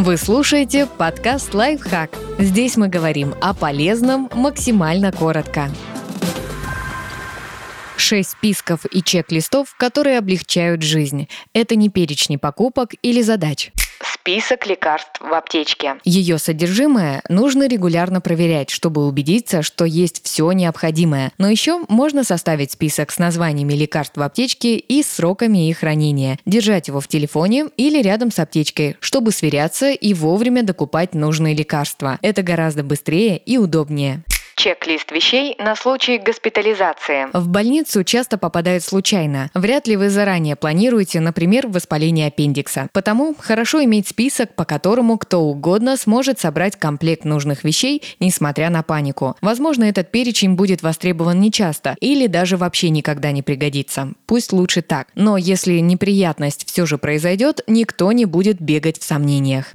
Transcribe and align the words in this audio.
Вы 0.00 0.16
слушаете 0.16 0.86
подкаст 0.86 1.52
«Лайфхак». 1.54 2.16
Здесь 2.38 2.76
мы 2.76 2.86
говорим 2.86 3.34
о 3.40 3.52
полезном 3.52 4.30
максимально 4.32 5.10
коротко. 5.10 5.72
Шесть 7.96 8.30
списков 8.30 8.86
и 8.92 9.02
чек-листов, 9.02 9.74
которые 9.76 10.18
облегчают 10.18 10.82
жизнь. 10.82 11.26
Это 11.52 11.74
не 11.74 11.88
перечни 11.88 12.36
покупок 12.36 12.90
или 13.02 13.22
задач. 13.22 13.72
Список 14.28 14.66
лекарств 14.66 15.22
в 15.22 15.32
аптечке. 15.32 15.94
Ее 16.04 16.36
содержимое 16.36 17.22
нужно 17.30 17.66
регулярно 17.66 18.20
проверять, 18.20 18.68
чтобы 18.68 19.06
убедиться, 19.06 19.62
что 19.62 19.86
есть 19.86 20.22
все 20.22 20.52
необходимое. 20.52 21.32
Но 21.38 21.48
еще 21.48 21.80
можно 21.88 22.24
составить 22.24 22.70
список 22.70 23.10
с 23.10 23.18
названиями 23.18 23.72
лекарств 23.72 24.18
в 24.18 24.20
аптечке 24.20 24.76
и 24.76 25.02
сроками 25.02 25.70
их 25.70 25.78
хранения, 25.78 26.38
держать 26.44 26.88
его 26.88 27.00
в 27.00 27.08
телефоне 27.08 27.68
или 27.78 28.02
рядом 28.02 28.30
с 28.30 28.38
аптечкой, 28.38 28.98
чтобы 29.00 29.32
сверяться 29.32 29.92
и 29.92 30.12
вовремя 30.12 30.62
докупать 30.62 31.14
нужные 31.14 31.54
лекарства. 31.54 32.18
Это 32.20 32.42
гораздо 32.42 32.82
быстрее 32.82 33.38
и 33.38 33.56
удобнее. 33.56 34.24
Чек-лист 34.58 35.12
вещей 35.12 35.54
на 35.60 35.76
случай 35.76 36.18
госпитализации. 36.18 37.28
В 37.32 37.46
больницу 37.46 38.02
часто 38.02 38.38
попадают 38.38 38.82
случайно. 38.82 39.50
Вряд 39.54 39.86
ли 39.86 39.96
вы 39.96 40.10
заранее 40.10 40.56
планируете, 40.56 41.20
например, 41.20 41.68
воспаление 41.68 42.26
аппендикса. 42.26 42.88
Потому 42.92 43.36
хорошо 43.38 43.84
иметь 43.84 44.08
список, 44.08 44.56
по 44.56 44.64
которому 44.64 45.16
кто 45.16 45.42
угодно 45.42 45.96
сможет 45.96 46.40
собрать 46.40 46.74
комплект 46.74 47.24
нужных 47.24 47.62
вещей, 47.62 48.02
несмотря 48.18 48.68
на 48.68 48.82
панику. 48.82 49.36
Возможно, 49.42 49.84
этот 49.84 50.10
перечень 50.10 50.54
будет 50.54 50.82
востребован 50.82 51.38
нечасто 51.38 51.94
или 52.00 52.26
даже 52.26 52.56
вообще 52.56 52.90
никогда 52.90 53.30
не 53.30 53.42
пригодится. 53.42 54.12
Пусть 54.26 54.52
лучше 54.52 54.82
так. 54.82 55.06
Но 55.14 55.36
если 55.36 55.78
неприятность 55.78 56.66
все 56.68 56.84
же 56.84 56.98
произойдет, 56.98 57.60
никто 57.68 58.10
не 58.10 58.24
будет 58.24 58.60
бегать 58.60 58.98
в 58.98 59.04
сомнениях. 59.04 59.66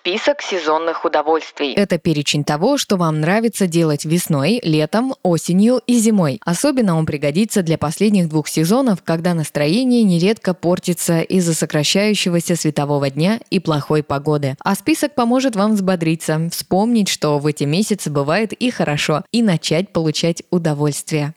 Список 0.00 0.42
сезонных 0.42 1.04
удовольствий. 1.04 1.74
Это 1.74 1.98
перечень 1.98 2.44
того, 2.44 2.78
что 2.78 2.96
вам 2.96 3.20
нравится 3.20 3.66
делать 3.66 4.04
весной, 4.04 4.60
летом, 4.62 5.14
осенью 5.22 5.80
и 5.86 5.98
зимой. 5.98 6.40
Особенно 6.44 6.96
он 6.96 7.04
пригодится 7.04 7.62
для 7.62 7.78
последних 7.78 8.28
двух 8.28 8.46
сезонов, 8.48 9.02
когда 9.02 9.34
настроение 9.34 10.04
нередко 10.04 10.54
портится 10.54 11.20
из-за 11.20 11.52
сокращающегося 11.52 12.54
светового 12.54 13.10
дня 13.10 13.40
и 13.50 13.58
плохой 13.58 14.04
погоды. 14.04 14.56
А 14.60 14.76
список 14.76 15.16
поможет 15.16 15.56
вам 15.56 15.74
взбодриться, 15.74 16.48
вспомнить, 16.52 17.08
что 17.08 17.38
в 17.38 17.46
эти 17.46 17.64
месяцы 17.64 18.08
бывает 18.08 18.52
и 18.52 18.70
хорошо, 18.70 19.24
и 19.32 19.42
начать 19.42 19.92
получать 19.92 20.44
удовольствие. 20.50 21.34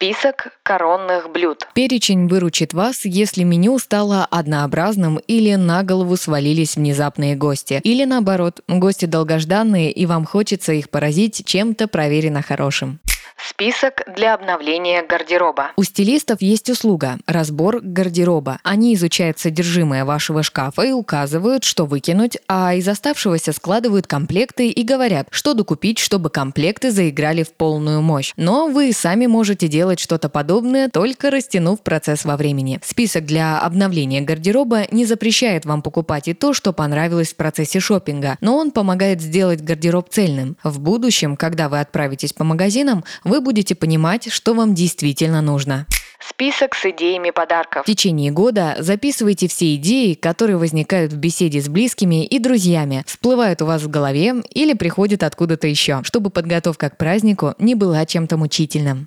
Список 0.00 0.52
коронных 0.62 1.32
блюд. 1.32 1.66
Перечень 1.74 2.28
выручит 2.28 2.72
вас, 2.72 3.04
если 3.04 3.42
меню 3.42 3.80
стало 3.80 4.24
однообразным 4.30 5.16
или 5.26 5.56
на 5.56 5.82
голову 5.82 6.16
свалились 6.16 6.76
внезапные 6.76 7.34
гости. 7.34 7.80
Или 7.82 8.04
наоборот, 8.04 8.60
гости 8.68 9.06
долгожданные 9.06 9.90
и 9.90 10.06
вам 10.06 10.24
хочется 10.24 10.72
их 10.72 10.88
поразить 10.88 11.44
чем-то 11.44 11.88
проверено 11.88 12.42
хорошим. 12.42 13.00
Список 13.40 14.02
для 14.16 14.34
обновления 14.34 15.06
гардероба. 15.06 15.70
У 15.76 15.84
стилистов 15.84 16.42
есть 16.42 16.68
услуга– 16.70 17.18
разбор 17.26 17.78
гардероба. 17.80 18.58
Они 18.64 18.94
изучают 18.94 19.38
содержимое 19.38 20.04
вашего 20.04 20.42
шкафа 20.42 20.82
и 20.82 20.90
указывают, 20.90 21.62
что 21.62 21.86
выкинуть, 21.86 22.38
а 22.48 22.74
из 22.74 22.88
оставшегося 22.88 23.52
складывают 23.52 24.08
комплекты 24.08 24.70
и 24.70 24.82
говорят, 24.82 25.28
что 25.30 25.54
докупить, 25.54 26.00
чтобы 26.00 26.30
комплекты 26.30 26.90
заиграли 26.90 27.44
в 27.44 27.52
полную 27.52 28.02
мощь. 28.02 28.32
Но 28.36 28.66
вы 28.66 28.92
сами 28.92 29.26
можете 29.26 29.68
делать 29.68 30.00
что-то 30.00 30.28
подобное, 30.28 30.88
только 30.88 31.30
растянув 31.30 31.80
процесс 31.82 32.24
во 32.24 32.36
времени. 32.36 32.80
Список 32.84 33.24
для 33.24 33.60
обновления 33.60 34.20
гардероба 34.20 34.86
не 34.90 35.06
запрещает 35.06 35.64
вам 35.64 35.82
покупать 35.82 36.26
и 36.26 36.34
то, 36.34 36.54
что 36.54 36.72
понравилось 36.72 37.32
в 37.34 37.36
процессе 37.36 37.78
шопинга, 37.78 38.36
но 38.40 38.56
он 38.56 38.72
помогает 38.72 39.20
сделать 39.20 39.62
гардероб 39.62 40.08
цельным. 40.10 40.56
В 40.64 40.80
будущем, 40.80 41.36
когда 41.36 41.68
вы 41.68 41.78
отправитесь 41.78 42.32
по 42.32 42.42
магазинам, 42.42 43.04
вы 43.28 43.40
будете 43.40 43.74
понимать, 43.74 44.32
что 44.32 44.54
вам 44.54 44.74
действительно 44.74 45.40
нужно. 45.42 45.86
Список 46.20 46.74
с 46.74 46.84
идеями 46.84 47.30
подарков. 47.30 47.84
В 47.84 47.86
течение 47.86 48.32
года 48.32 48.76
записывайте 48.80 49.46
все 49.46 49.76
идеи, 49.76 50.14
которые 50.14 50.56
возникают 50.56 51.12
в 51.12 51.16
беседе 51.16 51.60
с 51.60 51.68
близкими 51.68 52.26
и 52.26 52.38
друзьями, 52.40 53.04
всплывают 53.06 53.62
у 53.62 53.66
вас 53.66 53.82
в 53.82 53.88
голове 53.88 54.34
или 54.52 54.74
приходят 54.74 55.22
откуда-то 55.22 55.68
еще, 55.68 56.02
чтобы 56.02 56.30
подготовка 56.30 56.90
к 56.90 56.96
празднику 56.96 57.54
не 57.58 57.76
была 57.76 58.04
чем-то 58.04 58.36
мучительным. 58.36 59.06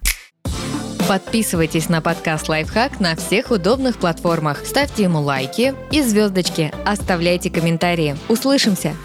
Подписывайтесь 1.07 1.89
на 1.89 1.99
подкаст 1.99 2.47
«Лайфхак» 2.47 3.01
на 3.01 3.15
всех 3.17 3.51
удобных 3.51 3.97
платформах. 3.97 4.65
Ставьте 4.65 5.03
ему 5.03 5.19
лайки 5.19 5.73
и 5.91 6.01
звездочки. 6.01 6.71
Оставляйте 6.85 7.49
комментарии. 7.49 8.15
Услышимся! 8.29 8.95